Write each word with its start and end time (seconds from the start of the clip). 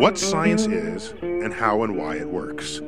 what 0.00 0.16
science 0.16 0.66
is 0.66 1.12
and 1.20 1.52
how 1.52 1.82
and 1.82 1.94
why 1.94 2.16
it 2.16 2.26
works. 2.26 2.80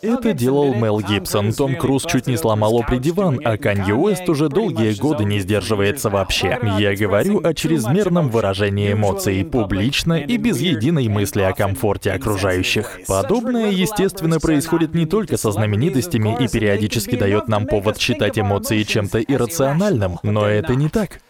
Это 0.00 0.32
делал 0.32 0.74
Мел 0.74 1.00
Гибсон. 1.00 1.52
Том 1.52 1.76
Круз 1.76 2.06
чуть 2.06 2.26
не 2.28 2.36
сломал 2.36 2.76
опри 2.76 2.98
диван, 2.98 3.40
а 3.44 3.58
Канье 3.58 3.94
Уэст 3.94 4.28
уже 4.28 4.48
долгие 4.48 4.98
годы 4.98 5.24
не 5.24 5.40
сдерживается 5.40 6.08
вообще. 6.08 6.58
Я 6.78 6.96
говорю 6.96 7.44
о 7.44 7.52
чрезмерном 7.52 8.30
выражении 8.30 8.92
эмоций, 8.92 9.44
публично 9.44 10.14
и 10.14 10.36
без 10.36 10.60
единой 10.60 11.08
мысли 11.08 11.42
о 11.42 11.52
комфорте 11.52 12.12
окружающих. 12.12 13.00
Подобное, 13.08 13.70
естественно, 13.70 14.38
происходит 14.38 14.94
не 14.94 15.04
только 15.04 15.36
со 15.36 15.50
знаменитостями 15.50 16.36
и 16.42 16.48
периодически 16.48 17.16
дает 17.16 17.48
нам 17.48 17.66
повод 17.66 17.98
считать 17.98 18.38
эмоции 18.38 18.84
чем-то 18.84 19.20
иррациональным, 19.20 20.18
но 20.22 20.46
это 20.46 20.76
не 20.76 20.88
так. 20.88 21.20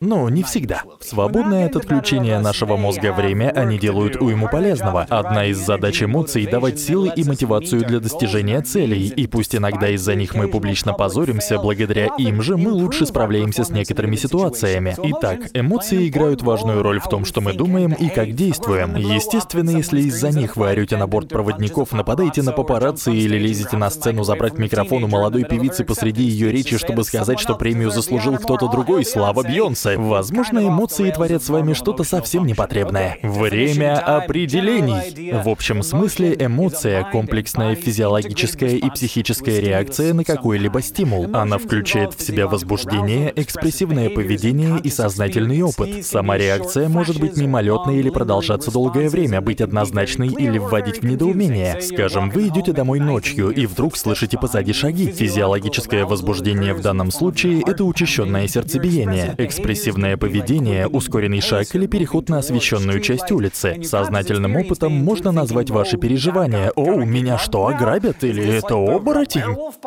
Ну, 0.00 0.28
не 0.28 0.44
всегда. 0.44 0.82
В 1.00 1.04
свободное 1.04 1.66
от 1.66 1.74
отключения 1.74 2.38
нашего 2.38 2.76
мозга 2.76 3.12
время 3.12 3.50
они 3.50 3.78
делают 3.78 4.14
уйму 4.16 4.48
полезного. 4.48 5.02
Одна 5.10 5.46
из 5.46 5.58
задач 5.58 6.04
эмоций— 6.04 6.46
давать 6.50 6.78
силы 6.78 7.10
и 7.16 7.24
мотивацию 7.24 7.84
для 7.84 7.98
достижения 7.98 8.60
целей, 8.62 9.08
и 9.08 9.26
пусть 9.26 9.56
иногда 9.56 9.88
из-за 9.90 10.14
них 10.14 10.36
мы 10.36 10.46
публично 10.46 10.92
позоримся, 10.92 11.58
благодаря 11.58 12.10
им 12.16 12.42
же 12.42 12.56
мы 12.56 12.70
лучше 12.70 13.06
справляемся 13.06 13.64
с 13.64 13.70
некоторыми 13.70 14.14
ситуациями. 14.14 14.94
Итак, 15.02 15.40
эмоции 15.52 16.08
играют 16.08 16.42
важную 16.42 16.84
роль 16.84 17.00
в 17.00 17.08
том, 17.08 17.24
что 17.24 17.40
мы 17.40 17.52
думаем 17.52 17.92
и 17.92 18.08
как 18.08 18.36
действуем. 18.36 18.94
Естественно, 18.94 19.70
если 19.70 20.02
из-за 20.02 20.30
них 20.30 20.56
вы 20.56 20.68
орете 20.68 20.96
на 20.96 21.08
борт 21.08 21.28
проводников, 21.28 21.90
нападаете 21.90 22.42
на 22.42 22.52
папарацци 22.52 23.12
или 23.12 23.36
лезете 23.36 23.76
на 23.76 23.90
сцену 23.90 24.22
забрать 24.22 24.58
микрофон 24.58 25.02
у 25.02 25.08
молодой 25.08 25.42
певицы 25.42 25.84
посреди 25.84 26.22
ее 26.22 26.52
речи, 26.52 26.78
чтобы 26.78 27.02
сказать, 27.02 27.40
что 27.40 27.56
премию 27.56 27.90
заслужил 27.90 28.36
кто-то 28.36 28.68
другой, 28.68 29.04
слава 29.04 29.42
Бьонсе, 29.42 29.87
эмоции. 29.94 30.10
Возможно, 30.10 30.58
эмоции 30.60 31.10
творят 31.10 31.42
с 31.42 31.48
вами 31.48 31.72
что-то 31.72 32.04
совсем 32.04 32.46
непотребное. 32.46 33.18
Время 33.22 33.98
определений. 33.98 35.32
В 35.42 35.48
общем 35.48 35.82
смысле, 35.82 36.36
эмоция— 36.38 37.04
комплексная 37.12 37.74
физиологическая 37.74 38.76
и 38.76 38.90
психическая 38.90 39.60
реакция 39.60 40.14
на 40.14 40.24
какой-либо 40.24 40.82
стимул. 40.82 41.28
Она 41.34 41.58
включает 41.58 42.14
в 42.14 42.22
себя 42.22 42.46
возбуждение, 42.46 43.32
экспрессивное 43.34 44.10
поведение 44.10 44.80
и 44.82 44.90
сознательный 44.90 45.62
опыт. 45.62 46.06
Сама 46.06 46.36
реакция 46.36 46.88
может 46.88 47.20
быть 47.20 47.36
мимолетной 47.36 47.98
или 47.98 48.10
продолжаться 48.10 48.70
долгое 48.70 49.08
время, 49.08 49.40
быть 49.40 49.60
однозначной 49.60 50.28
или 50.28 50.58
вводить 50.58 51.02
в 51.02 51.04
недоумение. 51.04 51.80
Скажем, 51.80 52.30
вы 52.30 52.48
идете 52.48 52.72
домой 52.72 53.00
ночью 53.00 53.50
и 53.50 53.66
вдруг 53.66 53.96
слышите 53.96 54.38
позади 54.38 54.72
шаги. 54.72 55.10
Физиологическое 55.10 56.04
возбуждение 56.04 56.74
в 56.74 56.80
данном 56.80 57.10
случае— 57.10 57.62
это 57.66 57.84
учащенное 57.84 58.48
сердцебиение. 58.48 59.34
Экспрессивное 59.38 59.77
Агрессивное 59.78 60.16
поведение, 60.16 60.88
ускоренный 60.88 61.40
шаг 61.40 61.72
или 61.72 61.86
переход 61.86 62.28
на 62.28 62.38
освещенную 62.38 62.98
часть 62.98 63.30
улицы. 63.30 63.80
Сознательным 63.84 64.56
опытом 64.56 64.92
можно 64.92 65.30
назвать 65.30 65.70
ваши 65.70 65.96
переживания. 65.96 66.72
«О, 66.74 67.04
меня 67.04 67.38
что, 67.38 67.68
ограбят?» 67.68 68.24
или 68.24 68.44
«Это 68.44 68.74
оборотень?» 68.74 69.44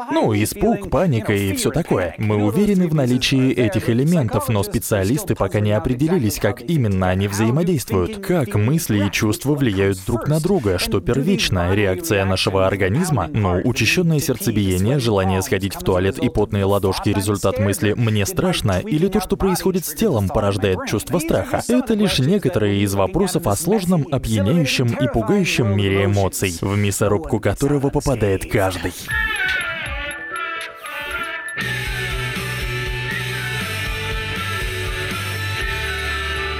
Ну, 0.09 0.33
испуг, 0.33 0.89
паника 0.89 1.33
и 1.33 1.53
все 1.55 1.71
такое. 1.71 2.15
Мы 2.17 2.41
уверены 2.41 2.87
в 2.87 2.95
наличии 2.95 3.51
этих 3.51 3.89
элементов, 3.89 4.47
но 4.47 4.63
специалисты 4.63 5.35
пока 5.35 5.59
не 5.59 5.73
определились, 5.73 6.39
как 6.39 6.61
именно 6.61 7.09
они 7.09 7.27
взаимодействуют. 7.27 8.25
Как 8.25 8.55
мысли 8.55 9.07
и 9.07 9.11
чувства 9.11 9.55
влияют 9.55 9.99
друг 10.07 10.29
на 10.29 10.39
друга, 10.39 10.79
что 10.79 11.01
первично, 11.01 11.75
реакция 11.75 12.23
нашего 12.23 12.65
организма, 12.65 13.27
ну, 13.33 13.59
учащенное 13.65 14.19
сердцебиение, 14.19 14.99
желание 14.99 15.41
сходить 15.41 15.75
в 15.75 15.79
туалет 15.79 16.17
и 16.17 16.29
потные 16.29 16.63
ладошки, 16.63 17.09
результат 17.09 17.59
мысли 17.59 17.91
«мне 17.91 18.25
страшно» 18.25 18.79
или 18.79 19.09
то, 19.09 19.19
что 19.19 19.35
происходит 19.35 19.80
происходит 19.81 19.85
с 19.85 19.93
телом, 19.93 20.27
порождает 20.27 20.79
чувство 20.87 21.19
страха. 21.19 21.61
Это 21.67 21.93
лишь 21.93 22.19
некоторые 22.19 22.81
из 22.81 22.93
вопросов 22.93 23.47
о 23.47 23.55
сложном, 23.55 24.07
опьяняющем 24.11 24.87
и 24.87 25.07
пугающем 25.07 25.75
мире 25.75 26.05
эмоций, 26.05 26.57
в 26.61 26.77
мясорубку 26.77 27.39
которого 27.39 27.89
попадает 27.89 28.49
каждый. 28.49 28.93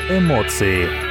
Эмоции. 0.10 1.11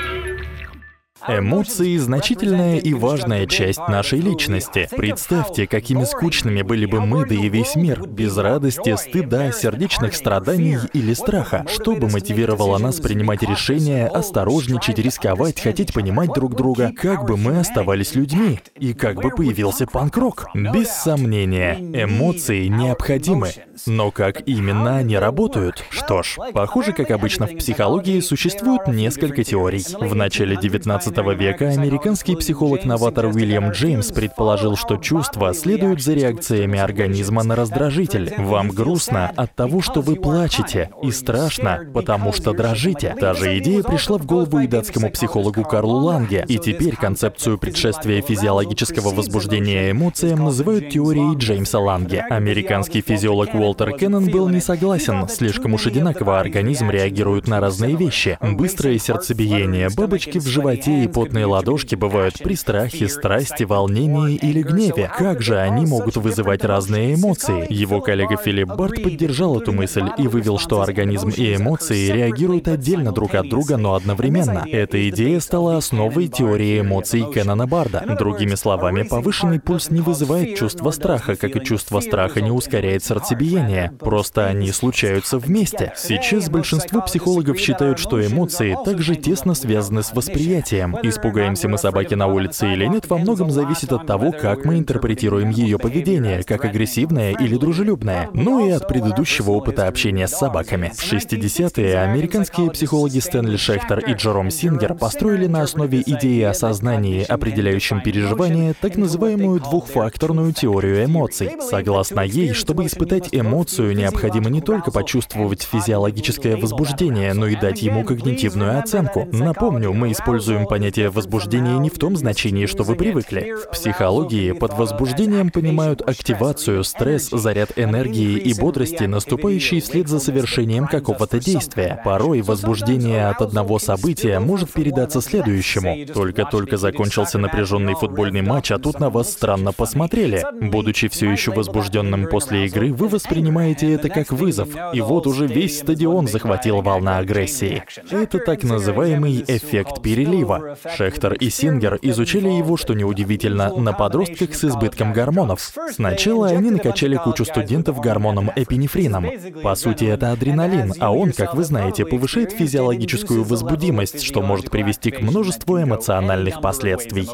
Эмоции— 1.29 1.97
значительная 1.99 2.79
и 2.79 2.95
важная 2.95 3.47
часть 3.47 3.81
нашей 3.89 4.21
личности. 4.21 4.89
Представьте, 4.91 5.67
какими 5.67 6.05
скучными 6.05 6.63
были 6.63 6.87
бы 6.87 7.01
мы, 7.01 7.27
да 7.27 7.35
и 7.35 7.49
весь 7.49 7.77
мир, 7.77 8.07
без 8.07 8.37
радости, 8.37 8.97
стыда, 8.97 9.53
сердечных 9.53 10.15
страданий 10.15 10.79
или 10.93 11.13
страха. 11.15 11.67
Что 11.69 11.95
бы 11.95 12.09
мотивировало 12.09 12.79
нас 12.79 13.01
принимать 13.01 13.43
решения, 13.43 14.07
осторожничать, 14.07 14.99
рисковать, 14.99 15.61
хотеть 15.61 15.93
понимать 15.93 16.33
друг 16.33 16.55
друга, 16.55 16.93
как 16.97 17.27
бы 17.27 17.37
мы 17.37 17.59
оставались 17.61 18.15
людьми, 18.15 18.61
и 18.79 18.95
как 18.95 19.17
бы 19.17 19.31
появился 19.31 19.87
панк-рок? 19.87 20.47
Без 20.55 20.89
сомнения, 20.89 21.79
эмоции 21.79 22.67
необходимы. 22.67 23.51
Но 23.87 24.11
как 24.11 24.47
именно 24.47 24.99
они 24.99 25.17
работают? 25.17 25.85
Что 25.91 26.23
ж, 26.23 26.37
похоже, 26.53 26.93
как 26.93 27.11
обычно 27.11 27.47
в 27.47 27.57
психологии, 27.57 28.21
существует 28.21 28.87
несколько 28.89 29.45
теорий. 29.45 29.85
В 29.99 30.15
начале 30.15 30.57
19 30.57 31.10
века 31.19 31.69
американский 31.69 32.37
психолог-новатор 32.37 33.27
Уильям 33.27 33.71
Джеймс 33.71 34.13
предположил, 34.13 34.77
что 34.77 34.97
чувства 34.97 35.53
следуют 35.53 36.03
за 36.03 36.15
реакциями 36.15 36.79
организма 36.79 37.43
на 37.43 37.57
раздражитель. 37.57 38.33
Вам 38.39 38.69
грустно 38.71 39.33
от 39.37 39.55
того, 39.55 39.81
что 39.81 40.01
вы 40.01 40.17
плачете, 40.17 40.91
и 41.03 41.11
страшно, 41.11 41.81
потому 41.93 42.33
что 42.33 42.53
дрожите. 42.53 43.15
Та 43.19 43.35
же 43.35 43.59
идея 43.59 43.83
пришла 43.83 44.19
в 44.19 44.27
голову 44.27 44.61
и 44.61 44.67
датскому 44.67 45.11
психологу 45.11 45.65
Карлу 45.65 45.99
Ланге, 45.99 46.45
и 46.49 46.59
теперь 46.59 46.97
концепцию 46.97 47.59
предшествия 47.59 48.23
физиологического 48.23 49.11
возбуждения 49.11 49.91
эмоциям 49.91 50.45
называют 50.45 50.91
теорией 50.91 51.37
Джеймса 51.37 51.81
Ланге. 51.81 52.25
Американский 52.31 53.03
физиолог 53.03 53.55
Уолтер 53.55 53.93
Кеннон 53.93 54.31
был 54.31 54.49
не 54.49 54.61
согласен, 54.61 55.29
слишком 55.29 55.75
уж 55.75 55.87
одинаково 55.87 56.39
организм 56.39 56.91
реагирует 56.91 57.49
на 57.49 57.61
разные 57.61 57.97
вещи. 57.97 58.39
Быстрое 58.41 58.99
сердцебиение, 58.99 59.89
бабочки 59.91 60.39
в 60.39 60.47
животе 60.47 61.00
и 61.05 61.09
потные 61.09 61.47
ладошки 61.47 61.95
бывают 61.95 62.39
при 62.39 62.55
страхе, 62.55 63.09
страсти, 63.09 63.65
волнении 63.65 64.37
или 64.37 64.63
гневе. 64.63 65.11
Как 65.17 65.43
же 65.43 65.59
они 65.59 65.87
могут 65.87 66.17
вызывать 66.17 66.65
разные 66.65 67.15
эмоции? 67.15 67.67
Его 67.73 68.01
коллега 68.01 68.37
Филипп 68.37 68.69
Барт 68.69 69.03
поддержал 69.03 69.61
эту 69.61 69.73
мысль 69.73 70.05
и 70.19 70.29
вывел, 70.29 70.59
что 70.59 70.83
организм 70.83 71.31
и 71.31 71.57
эмоции 71.57 72.11
реагируют 72.11 72.69
отдельно 72.69 73.13
друг 73.13 73.35
от 73.35 73.49
друга, 73.49 73.77
но 73.77 73.95
одновременно. 73.95 74.65
Эта 74.71 75.09
идея 75.09 75.41
стала 75.41 75.77
основой 75.77 76.29
теории 76.29 76.81
эмоций 76.81 77.25
Кеннона 77.33 77.67
Барда. 77.67 78.17
Другими 78.19 78.55
словами, 78.55 79.03
повышенный 79.03 79.61
пульс 79.61 79.91
не 79.91 80.01
вызывает 80.01 80.57
чувство 80.57 80.91
страха, 80.91 81.37
как 81.37 81.57
и 81.57 81.65
чувство 81.65 82.01
страха 82.01 82.41
не 82.41 82.51
ускоряет 82.51 83.05
сердцебиение. 83.05 83.93
Просто 83.99 84.47
они 84.47 84.71
случаются 84.73 85.39
вместе. 85.39 85.93
Сейчас 85.97 86.49
большинство 86.49 87.01
психологов 87.03 87.59
считают, 87.59 87.99
что 87.99 88.25
эмоции 88.25 88.77
также 88.85 89.17
тесно 89.17 89.55
связаны 89.55 90.03
с 90.03 90.13
восприятием, 90.13 90.90
знаем, 90.91 91.09
испугаемся 91.09 91.69
мы 91.69 91.79
собаки 91.79 92.15
на 92.15 92.27
улице 92.27 92.73
или 92.73 92.87
нет, 92.87 93.09
во 93.09 93.19
многом 93.19 93.51
зависит 93.51 93.93
от 93.93 94.07
того, 94.07 94.33
как 94.33 94.65
мы 94.65 94.79
интерпретируем 94.79 95.51
ее 95.51 95.79
поведение, 95.79 96.43
как 96.43 96.65
агрессивное 96.65 97.33
или 97.33 97.57
дружелюбное, 97.57 98.29
ну 98.35 98.67
и 98.67 98.71
от 98.71 98.89
предыдущего 98.89 99.53
опыта 99.53 99.87
общения 99.87 100.27
с 100.27 100.37
собаками. 100.37 100.93
В 100.95 101.13
60-е 101.13 101.99
американские 101.99 102.71
психологи 102.71 103.19
Стэнли 103.19 103.57
Шехтер 103.57 104.01
и 104.01 104.15
Джером 104.15 104.51
Сингер 104.51 104.95
построили 104.95 105.47
на 105.47 105.63
основе 105.63 106.03
идеи 106.05 106.43
о 106.43 106.55
сознании, 106.55 107.25
определяющем 107.25 108.01
переживания, 108.03 108.75
так 108.81 108.97
называемую 108.97 109.61
двухфакторную 109.61 110.53
теорию 110.53 111.05
эмоций. 111.05 111.51
Согласно 111.61 112.21
ей, 112.21 112.53
чтобы 112.53 112.87
испытать 112.87 113.29
эмоцию, 113.33 113.95
необходимо 113.97 114.51
не 114.51 114.61
только 114.61 114.91
почувствовать 114.91 115.63
физиологическое 115.63 116.57
возбуждение, 116.57 117.33
но 117.35 117.47
и 117.47 117.57
дать 117.57 117.83
ему 117.83 118.05
когнитивную 118.05 118.79
оценку. 118.79 119.29
Напомню, 119.33 119.93
мы 119.93 120.13
используем 120.13 120.67
понятие 120.67 120.80
понятие 120.81 121.11
возбуждения 121.11 121.79
не 121.79 121.91
в 121.91 121.99
том 121.99 122.17
значении, 122.17 122.65
что 122.65 122.85
вы 122.85 122.97
привыкли. 122.97 123.55
В 123.67 123.73
психологии 123.73 124.53
под 124.53 124.73
возбуждением 124.79 125.51
понимают 125.51 126.01
активацию, 126.01 126.85
стресс, 126.85 127.29
заряд 127.29 127.73
энергии 127.77 128.39
и 128.39 128.59
бодрости, 128.59 129.05
наступающий 129.05 129.83
вслед 129.83 130.09
за 130.09 130.19
совершением 130.21 130.87
какого-то 130.87 131.39
действия. 131.39 132.01
Порой 132.03 132.41
возбуждение 132.41 133.29
от 133.29 133.43
одного 133.43 133.79
события 133.79 134.39
может 134.39 134.73
передаться 134.73 135.21
следующему. 135.21 136.07
Только-только 136.15 136.79
закончился 136.79 137.37
напряженный 137.37 137.95
футбольный 137.95 138.41
матч, 138.41 138.71
а 138.71 138.79
тут 138.79 139.01
на 139.01 139.11
вас 139.11 139.31
странно 139.31 139.75
посмотрели. 139.75 140.47
Будучи 140.63 141.09
все 141.09 141.31
еще 141.31 141.51
возбужденным 141.51 142.27
после 142.27 142.65
игры, 142.65 142.95
вы 142.95 143.09
воспринимаете 143.09 143.93
это 143.93 144.09
как 144.09 144.33
вызов, 144.33 144.71
и 144.95 145.03
вот 145.03 145.27
уже 145.27 145.47
весь 145.47 145.81
стадион 145.81 146.27
захватил 146.27 146.81
волна 146.81 147.19
агрессии. 147.19 147.85
Это 148.11 148.39
так 148.39 148.63
называемый 148.63 149.45
эффект 149.47 150.01
перелива. 150.01 150.70
Шехтер 150.97 151.35
и 151.35 151.51
Сингер 151.51 151.99
изучили 152.03 152.49
его, 152.49 152.77
что 152.77 152.95
неудивительно, 152.95 153.75
на 153.75 153.93
подростках 153.93 154.55
с 154.55 154.65
избытком 154.65 155.13
гормонов. 155.13 155.73
Сначала 155.93 156.49
они 156.49 156.71
накачали 156.71 157.17
кучу 157.17 157.45
студентов 157.45 158.01
гормоном 158.01 158.51
эпинефрином. 158.55 159.27
По 159.63 159.75
сути, 159.75 160.05
это 160.05 160.33
адреналин, 160.33 160.95
а 161.01 161.13
он, 161.13 161.33
как 161.33 161.55
вы 161.55 161.65
знаете, 161.65 162.05
повышает 162.05 162.53
физиологическую 162.53 163.45
возбудимость, 163.45 164.23
что 164.23 164.43
может 164.43 164.71
привести 164.71 165.11
к 165.11 165.21
множеству 165.21 165.81
эмоциональных 165.83 166.61
последствий. 166.61 167.29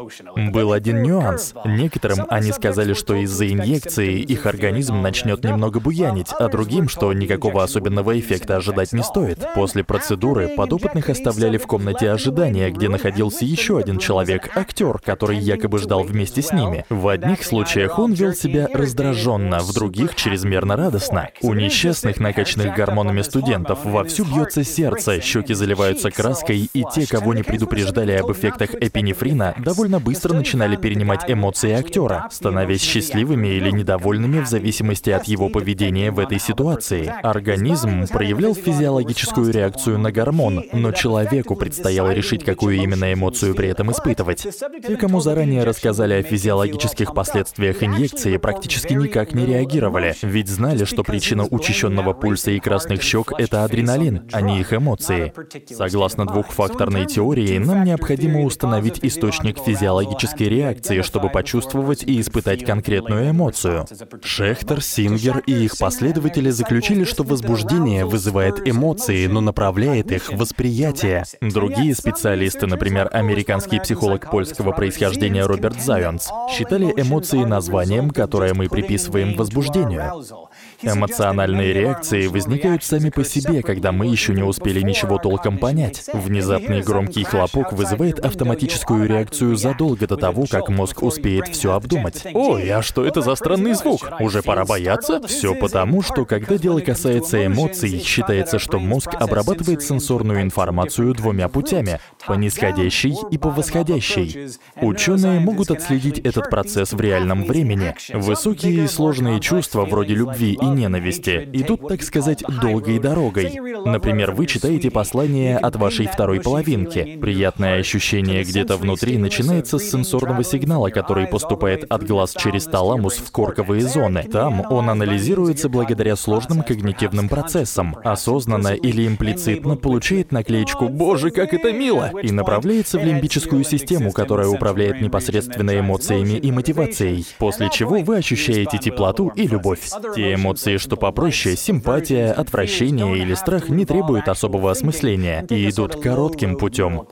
Был 0.51 0.73
один 0.73 1.03
нюанс. 1.03 1.53
Некоторым 1.65 2.25
они 2.29 2.51
сказали, 2.51 2.93
что 2.93 3.15
из-за 3.15 3.47
инъекции 3.51 4.19
их 4.19 4.45
организм 4.45 5.01
начнет 5.01 5.43
немного 5.43 5.79
буянить, 5.79 6.31
а 6.31 6.47
другим, 6.49 6.89
что 6.89 7.11
никакого 7.13 7.63
особенного 7.63 8.19
эффекта 8.19 8.57
ожидать 8.57 8.93
не 8.93 9.03
стоит. 9.03 9.39
После 9.55 9.83
процедуры 9.83 10.49
подопытных 10.49 11.09
оставляли 11.09 11.57
в 11.57 11.67
комнате 11.67 12.09
ожидания, 12.09 12.69
где 12.69 12.89
находился 12.89 13.26
еще 13.41 13.77
один 13.77 13.99
человек, 13.99 14.49
актер, 14.55 14.99
который 14.99 15.37
якобы 15.37 15.79
ждал 15.79 16.03
вместе 16.03 16.41
с 16.41 16.51
ними. 16.51 16.85
В 16.89 17.07
одних 17.07 17.43
случаях 17.43 17.99
он 17.99 18.13
вел 18.13 18.33
себя 18.33 18.67
раздраженно, 18.73 19.59
в 19.59 19.73
других 19.73 20.15
чрезмерно 20.15 20.75
радостно. 20.75 21.29
У 21.41 21.53
несчастных, 21.53 22.19
накачанных 22.19 22.75
гормонами 22.75 23.21
студентов, 23.21 23.79
вовсю 23.83 24.25
бьется 24.25 24.63
сердце, 24.63 25.21
щеки 25.21 25.53
заливаются 25.53 26.11
краской, 26.11 26.69
и 26.73 26.83
те, 26.93 27.05
кого 27.05 27.33
не 27.33 27.43
предупреждали 27.43 28.13
об 28.13 28.31
эффектах 28.31 28.73
эпинефрина, 28.73 29.55
довольно 29.57 29.99
быстро 29.99 30.33
начинали 30.33 30.75
перенимать 30.75 31.29
эмоции 31.29 31.71
актера, 31.71 32.27
становясь 32.31 32.81
счастливыми 32.81 33.47
или 33.47 33.71
недовольными 33.71 34.39
в 34.39 34.47
зависимости 34.47 35.09
от 35.09 35.25
его 35.25 35.49
поведения 35.49 36.11
в 36.11 36.19
этой 36.19 36.39
ситуации. 36.39 37.11
Организм 37.23 38.07
проявлял 38.07 38.55
физиологическую 38.55 39.51
реакцию 39.51 39.99
на 39.99 40.11
гормон, 40.11 40.63
но 40.73 40.91
человеку 40.91 41.55
предстояло 41.55 42.11
решить, 42.11 42.43
какую 42.43 42.77
именно 42.77 43.11
эмоцию 43.17 43.55
при 43.55 43.69
этом 43.69 43.91
испытывать. 43.91 44.47
Те, 44.87 44.95
кому 44.95 45.19
заранее 45.19 45.63
рассказали 45.63 46.13
о 46.13 46.23
физиологических 46.23 47.13
последствиях 47.13 47.83
инъекции, 47.83 48.37
практически 48.37 48.93
никак 48.93 49.33
не 49.33 49.45
реагировали, 49.45 50.15
ведь 50.21 50.47
знали, 50.47 50.85
что 50.85 51.03
причина 51.03 51.45
учащенного 51.45 52.13
пульса 52.13 52.51
и 52.51 52.59
красных 52.59 53.01
щек— 53.01 53.33
это 53.37 53.63
адреналин, 53.63 54.29
а 54.31 54.41
не 54.41 54.59
их 54.59 54.73
эмоции. 54.73 55.33
Согласно 55.69 56.25
двухфакторной 56.25 57.05
теории, 57.05 57.57
нам 57.57 57.83
необходимо 57.83 58.43
установить 58.43 58.99
источник 59.01 59.57
физиологической 59.59 60.47
реакции, 60.47 61.01
чтобы 61.01 61.29
почувствовать 61.29 62.03
и 62.03 62.21
испытать 62.21 62.63
конкретную 62.63 63.31
эмоцию. 63.31 63.85
Шехтер, 64.23 64.81
Сингер 64.81 65.39
и 65.39 65.53
их 65.65 65.77
последователи 65.77 66.49
заключили, 66.49 67.03
что 67.03 67.23
возбуждение 67.23 68.05
вызывает 68.05 68.67
эмоции, 68.67 69.25
но 69.27 69.41
направляет 69.41 70.11
их 70.11 70.31
восприятие. 70.31 71.23
Другие 71.41 71.95
специалисты, 71.95 72.67
например, 72.67 73.06
американский 73.07 73.79
психолог 73.79 74.29
польского 74.29 74.71
происхождения 74.71 75.45
Роберт 75.45 75.81
Зайонс, 75.81 76.29
считали 76.51 76.85
эмоции 76.95 77.43
названием, 77.43 78.09
которое 78.09 78.53
мы 78.53 78.69
приписываем 78.69 79.35
возбуждению. 79.35 80.46
Эмоциональные 80.81 81.73
реакции 81.73 82.27
возникают 82.27 82.83
сами 82.83 83.09
по 83.09 83.23
себе, 83.23 83.61
когда 83.61 83.91
мы 83.91 84.07
еще 84.07 84.33
не 84.33 84.43
успели 84.43 84.81
ничего 84.81 85.17
толком 85.17 85.57
понять. 85.57 86.05
Внезапный 86.13 86.81
громкий 86.81 87.23
хлопок 87.23 87.73
вызывает 87.73 88.19
автоматическую 88.19 89.07
реакцию 89.07 89.55
задолго 89.55 90.07
до 90.07 90.17
того, 90.17 90.45
как 90.49 90.69
мозг 90.69 91.03
успеет 91.03 91.47
все 91.47 91.73
обдумать. 91.73 92.23
Ой, 92.33 92.69
а 92.69 92.81
что 92.81 93.05
это 93.05 93.21
за 93.21 93.35
странный 93.35 93.73
звук? 93.73 94.09
Уже 94.19 94.41
пора 94.43 94.65
бояться? 94.65 95.21
Все 95.27 95.55
потому, 95.55 96.01
что 96.01 96.25
когда 96.25 96.57
дело 96.57 96.79
касается 96.79 97.45
эмоций, 97.45 97.99
считается, 98.03 98.59
что 98.59 98.79
мозг 98.79 99.13
обрабатывает 99.13 99.81
сенсорную 99.81 100.41
информацию 100.41 101.13
двумя 101.13 101.47
путями— 101.47 101.99
по 102.27 102.33
нисходящей 102.33 103.15
и 103.31 103.37
по 103.37 103.49
восходящей. 103.49 104.49
Ученые 104.81 105.39
могут 105.39 105.71
отследить 105.71 106.19
этот 106.19 106.49
процесс 106.49 106.91
в 106.91 106.99
реальном 106.99 107.45
времени. 107.45 107.95
Высокие 108.13 108.83
и 108.83 108.87
сложные 108.87 109.39
чувства, 109.39 109.85
вроде 109.85 110.13
любви 110.13 110.57
и 110.59 110.65
ненависти, 110.67 111.49
идут, 111.53 111.87
так 111.87 112.01
сказать, 112.03 112.43
долгой 112.61 112.99
дорогой. 112.99 113.59
Например, 113.85 114.31
вы 114.31 114.45
читаете 114.45 114.91
послание 114.91 115.57
от 115.57 115.75
вашей 115.75 116.07
второй 116.07 116.41
половинки. 116.41 117.17
Приятное 117.19 117.79
ощущение 117.79 118.43
где-то 118.43 118.77
внутри 118.77 119.17
начинается 119.17 119.77
с 119.79 119.89
сенсорного 119.89 120.43
сигнала, 120.43 120.89
который 120.89 121.27
поступает 121.27 121.85
от 121.89 122.05
глаз 122.05 122.35
через 122.37 122.65
таламус 122.65 123.15
в 123.15 123.31
корковые 123.31 123.81
зоны. 123.81 124.23
Там 124.23 124.65
он 124.69 124.89
анализируется 124.89 125.69
благодаря 125.69 126.15
сложным 126.15 126.63
когнитивным 126.63 127.29
процессам, 127.29 127.95
осознанно 128.03 128.73
или 128.73 129.07
имплицитно 129.07 129.75
получает 129.75 130.31
наклеечку 130.31 130.89
«Боже, 130.89 131.31
как 131.31 131.53
это 131.53 131.71
мило!» 131.71 132.11
и 132.21 132.31
направляется 132.31 132.99
в 132.99 133.03
лимбическую 133.03 133.63
систему, 133.63 134.11
которая 134.11 134.47
управляет 134.47 135.01
непосредственно 135.01 135.79
эмоциями 135.79 136.37
и 136.37 136.51
мотивацией, 136.51 137.25
после 137.37 137.69
чего 137.71 137.99
вы 137.99 138.17
ощущаете 138.17 138.77
теплоту 138.77 139.31
и 139.35 139.47
любовь. 139.47 139.81
Те 140.15 140.33
эмоции, 140.33 140.56
что 140.57 140.97
попроще, 140.97 141.55
симпатия, 141.55 142.31
отвращение 142.31 143.17
или 143.17 143.33
страх 143.33 143.69
не 143.69 143.85
требуют 143.85 144.27
особого 144.27 144.71
осмысления 144.71 145.45
и 145.49 145.69
идут 145.69 146.01
коротким 146.01 146.57
путем. 146.57 147.07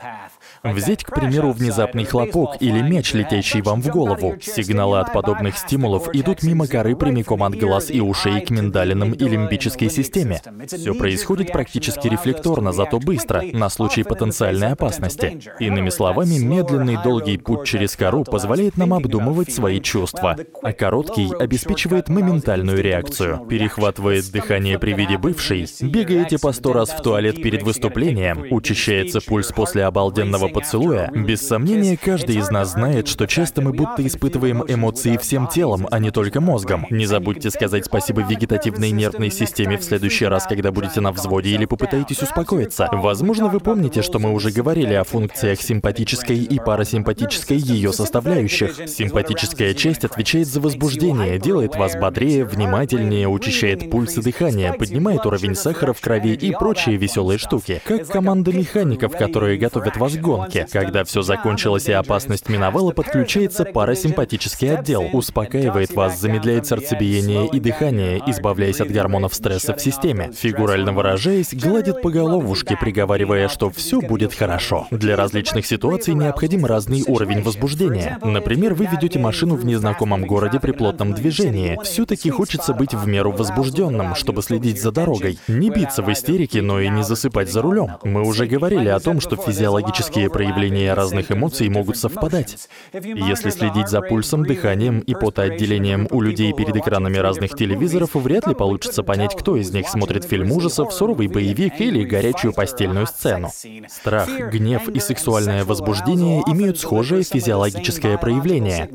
Взять, 0.72 1.04
к 1.04 1.14
примеру, 1.14 1.52
внезапный 1.52 2.04
хлопок 2.04 2.56
или 2.60 2.80
мяч, 2.80 3.12
летящий 3.14 3.60
вам 3.60 3.82
в 3.82 3.88
голову. 3.88 4.36
Сигналы 4.40 5.00
от 5.00 5.12
подобных 5.12 5.58
стимулов 5.58 6.08
идут 6.14 6.42
мимо 6.42 6.66
коры 6.66 6.96
прямиком 6.96 7.42
от 7.42 7.56
глаз 7.56 7.90
и 7.90 8.00
ушей 8.00 8.40
к 8.40 8.50
миндалинам 8.50 9.12
и 9.12 9.24
лимбической 9.24 9.90
системе. 9.90 10.40
Все 10.66 10.94
происходит 10.94 11.52
практически 11.52 12.08
рефлекторно, 12.08 12.72
зато 12.72 12.98
быстро, 12.98 13.42
на 13.52 13.68
случай 13.68 14.02
потенциальной 14.02 14.72
опасности. 14.72 15.40
Иными 15.60 15.90
словами, 15.90 16.38
медленный 16.38 17.02
долгий 17.02 17.38
путь 17.38 17.66
через 17.66 17.96
кору 17.96 18.24
позволяет 18.24 18.76
нам 18.76 18.94
обдумывать 18.94 19.52
свои 19.52 19.80
чувства, 19.80 20.36
а 20.62 20.72
короткий 20.72 21.32
обеспечивает 21.38 22.08
моментальную 22.08 22.82
реакцию. 22.82 23.46
Перехватывает 23.48 24.30
дыхание 24.30 24.78
при 24.78 24.92
виде 24.92 25.18
бывшей, 25.18 25.66
бегаете 25.80 26.38
по 26.38 26.52
сто 26.52 26.72
раз 26.72 26.90
в 26.90 27.02
туалет 27.02 27.42
перед 27.42 27.62
выступлением, 27.62 28.46
учащается 28.50 29.20
пульс 29.20 29.52
после 29.52 29.84
обалденного 29.84 30.48
поцелуя, 30.56 31.10
без 31.14 31.46
сомнения, 31.46 31.98
каждый 32.02 32.36
из 32.36 32.50
нас 32.50 32.72
знает, 32.72 33.08
что 33.08 33.26
часто 33.26 33.60
мы 33.60 33.74
будто 33.74 34.06
испытываем 34.06 34.64
эмоции 34.66 35.18
всем 35.18 35.48
телом, 35.48 35.86
а 35.90 35.98
не 35.98 36.10
только 36.10 36.40
мозгом. 36.40 36.86
Не 36.88 37.04
забудьте 37.04 37.50
сказать 37.50 37.84
спасибо 37.84 38.22
вегетативной 38.22 38.90
нервной 38.90 39.30
системе 39.30 39.76
в 39.76 39.84
следующий 39.84 40.24
раз, 40.24 40.46
когда 40.46 40.72
будете 40.72 41.02
на 41.02 41.12
взводе 41.12 41.50
или 41.50 41.66
попытаетесь 41.66 42.22
успокоиться. 42.22 42.88
Возможно, 42.90 43.48
вы 43.48 43.60
помните, 43.60 44.00
что 44.00 44.18
мы 44.18 44.32
уже 44.32 44.50
говорили 44.50 44.94
о 44.94 45.04
функциях 45.04 45.60
симпатической 45.60 46.38
и 46.38 46.58
парасимпатической 46.58 47.58
ее 47.58 47.92
составляющих. 47.92 48.88
Симпатическая 48.88 49.74
часть 49.74 50.06
отвечает 50.06 50.48
за 50.48 50.62
возбуждение, 50.62 51.38
делает 51.38 51.76
вас 51.76 51.96
бодрее, 51.96 52.46
внимательнее, 52.46 53.28
учащает 53.28 53.90
пульс 53.90 54.16
и 54.16 54.22
дыхание, 54.22 54.72
поднимает 54.72 55.26
уровень 55.26 55.54
сахара 55.54 55.92
в 55.92 56.00
крови 56.00 56.32
и 56.32 56.52
прочие 56.52 56.96
веселые 56.96 57.38
штуки. 57.38 57.82
Как 57.84 58.06
команда 58.08 58.54
механиков, 58.54 59.12
которые 59.12 59.58
готовят 59.58 59.98
вас 59.98 60.14
к 60.14 60.20
гонке 60.20 60.45
гонке. 60.46 60.66
Когда 60.70 61.04
все 61.04 61.22
закончилось 61.22 61.88
и 61.88 61.92
опасность 61.92 62.48
миновала, 62.48 62.92
подключается 62.92 63.64
парасимпатический 63.64 64.76
отдел, 64.76 65.04
успокаивает 65.12 65.92
вас, 65.94 66.18
замедляет 66.18 66.66
сердцебиение 66.66 67.48
и 67.48 67.60
дыхание, 67.60 68.22
избавляясь 68.26 68.80
от 68.80 68.90
гормонов 68.90 69.34
стресса 69.34 69.74
в 69.74 69.80
системе. 69.80 70.30
Фигурально 70.34 70.92
выражаясь, 70.92 71.54
гладит 71.54 72.02
по 72.02 72.10
головушке, 72.10 72.76
приговаривая, 72.76 73.48
что 73.48 73.70
все 73.70 74.00
будет 74.00 74.34
хорошо. 74.34 74.86
Для 74.90 75.16
различных 75.16 75.66
ситуаций 75.66 76.14
необходим 76.14 76.64
разный 76.64 77.02
уровень 77.06 77.42
возбуждения. 77.42 78.18
Например, 78.22 78.74
вы 78.74 78.86
ведете 78.86 79.18
машину 79.18 79.56
в 79.56 79.64
незнакомом 79.64 80.24
городе 80.24 80.60
при 80.60 80.72
плотном 80.72 81.14
движении. 81.14 81.78
Все-таки 81.82 82.30
хочется 82.30 82.74
быть 82.74 82.94
в 82.94 83.06
меру 83.06 83.32
возбужденным, 83.32 84.14
чтобы 84.14 84.42
следить 84.42 84.80
за 84.80 84.92
дорогой. 84.92 85.38
Не 85.48 85.70
биться 85.70 86.02
в 86.02 86.12
истерике, 86.12 86.62
но 86.62 86.80
и 86.80 86.88
не 86.88 87.02
засыпать 87.02 87.50
за 87.50 87.62
рулем. 87.62 87.92
Мы 88.02 88.22
уже 88.22 88.46
говорили 88.46 88.88
о 88.88 89.00
том, 89.00 89.20
что 89.20 89.36
физиологические 89.36 90.25
проявления 90.30 90.94
разных 90.94 91.30
эмоций 91.30 91.68
могут 91.68 91.96
совпадать. 91.96 92.68
Если 92.92 93.50
следить 93.50 93.88
за 93.88 94.00
пульсом, 94.00 94.44
дыханием 94.44 95.00
и 95.00 95.14
потоотделением 95.14 96.08
у 96.10 96.20
людей 96.20 96.52
перед 96.52 96.76
экранами 96.76 97.18
разных 97.18 97.54
телевизоров, 97.54 98.14
вряд 98.14 98.46
ли 98.46 98.54
получится 98.54 99.02
понять, 99.02 99.34
кто 99.36 99.56
из 99.56 99.72
них 99.72 99.88
смотрит 99.88 100.24
фильм 100.24 100.52
ужасов, 100.52 100.92
суровый 100.92 101.28
боевик 101.28 101.80
или 101.80 102.04
горячую 102.04 102.52
постельную 102.52 103.06
сцену. 103.06 103.50
Страх, 103.88 104.28
гнев 104.52 104.88
и 104.88 105.00
сексуальное 105.00 105.64
возбуждение 105.64 106.42
имеют 106.46 106.78
схожее 106.78 107.22
физиологическое 107.22 108.18
проявление. 108.18 108.90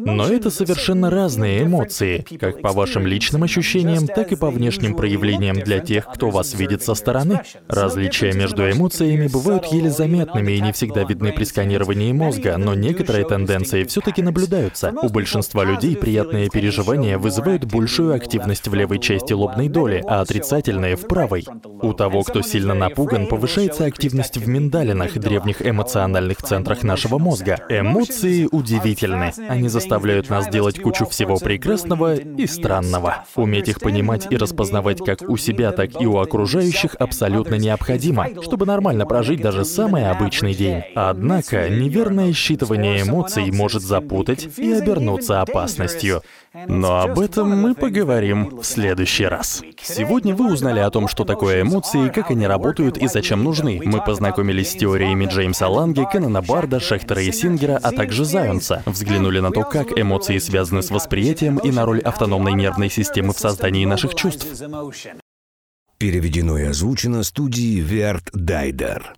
Но 0.00 0.26
это 0.26 0.50
совершенно 0.50 1.10
разные 1.10 1.62
эмоции, 1.62 2.24
как 2.38 2.60
по 2.60 2.72
вашим 2.72 3.06
личным 3.06 3.42
ощущениям, 3.42 4.06
так 4.06 4.32
и 4.32 4.36
по 4.36 4.50
внешним 4.50 4.94
проявлениям 4.94 5.56
для 5.56 5.80
тех, 5.80 6.06
кто 6.06 6.30
вас 6.30 6.54
видит 6.54 6.82
со 6.82 6.94
стороны. 6.94 7.40
Различия 7.68 8.32
между 8.32 8.70
эмоциями 8.70 9.28
бывают 9.28 9.66
еле 9.66 9.90
заметными 9.90 10.52
и 10.52 10.60
не 10.64 10.72
всегда 10.72 11.04
видны 11.04 11.32
при 11.32 11.44
сканировании 11.44 12.12
мозга, 12.12 12.56
но 12.56 12.74
некоторые 12.74 13.26
тенденции 13.26 13.84
все-таки 13.84 14.22
наблюдаются. 14.22 14.92
У 15.02 15.08
большинства 15.08 15.64
людей 15.64 15.96
приятные 15.96 16.48
переживания 16.48 17.18
вызывают 17.18 17.64
большую 17.64 18.14
активность 18.14 18.66
в 18.68 18.74
левой 18.74 18.98
части 18.98 19.32
лобной 19.32 19.68
доли, 19.68 20.02
а 20.06 20.20
отрицательные— 20.20 20.96
в 21.04 21.06
правой. 21.06 21.44
У 21.82 21.92
того, 21.92 22.22
кто 22.22 22.42
сильно 22.42 22.74
напуган, 22.74 23.26
повышается 23.26 23.84
активность 23.84 24.38
в 24.38 24.48
миндалинах, 24.48 25.14
древних 25.14 25.66
эмоциональных 25.66 26.38
центрах 26.38 26.82
нашего 26.82 27.18
мозга. 27.18 27.58
Эмоции 27.68 28.48
удивительны. 28.50 29.32
Они 29.48 29.68
заставляют 29.68 30.30
нас 30.30 30.48
делать 30.48 30.80
кучу 30.80 31.06
всего 31.06 31.36
прекрасного 31.36 32.14
и 32.16 32.46
странного. 32.46 33.24
Уметь 33.34 33.68
их 33.68 33.80
понимать 33.80 34.26
и 34.30 34.36
распознавать 34.36 35.04
как 35.04 35.22
у 35.28 35.36
себя, 35.36 35.72
так 35.72 36.00
и 36.00 36.06
у 36.06 36.18
окружающих 36.18 36.94
абсолютно 36.98 37.56
необходимо, 37.56 38.28
чтобы 38.42 38.66
нормально 38.66 39.06
прожить 39.06 39.40
даже 39.40 39.64
самый 39.64 40.08
обычный 40.54 40.64
день. 40.64 40.82
Однако, 40.94 41.68
неверное 41.68 42.32
считывание 42.32 43.02
эмоций 43.02 43.50
может 43.50 43.82
запутать 43.82 44.48
и 44.56 44.72
обернуться 44.72 45.40
опасностью. 45.40 46.22
Но 46.68 47.00
об 47.00 47.18
этом 47.18 47.50
мы 47.50 47.74
поговорим 47.74 48.58
в 48.58 48.64
следующий 48.64 49.26
раз. 49.26 49.62
Сегодня 49.82 50.34
вы 50.34 50.52
узнали 50.52 50.80
о 50.80 50.90
том, 50.90 51.08
что 51.08 51.24
такое 51.24 51.62
эмоции, 51.62 52.08
как 52.08 52.30
они 52.30 52.46
работают 52.46 52.96
и 52.96 53.08
зачем 53.08 53.42
нужны. 53.42 53.80
Мы 53.84 54.00
познакомились 54.00 54.70
с 54.70 54.76
теориями 54.76 55.26
Джеймса 55.26 55.68
Ланге, 55.68 56.06
Кеннона 56.10 56.42
Барда, 56.42 56.80
Шехтера 56.80 57.22
и 57.22 57.32
Сингера, 57.32 57.78
а 57.82 57.90
также 57.90 58.24
Зайонса. 58.24 58.82
Взглянули 58.86 59.40
на 59.40 59.50
то, 59.50 59.62
как 59.62 59.98
эмоции 59.98 60.38
связаны 60.38 60.82
с 60.82 60.90
восприятием 60.90 61.58
и 61.58 61.70
на 61.72 61.84
роль 61.84 62.00
автономной 62.00 62.52
нервной 62.52 62.90
системы 62.90 63.32
в 63.32 63.38
создании 63.38 63.84
наших 63.84 64.14
чувств. 64.14 64.46
Переведено 65.98 66.58
и 66.58 66.64
озвучено 66.64 67.22
студией 67.22 67.80
Верт 67.80 68.30
Дайдер. 68.32 69.14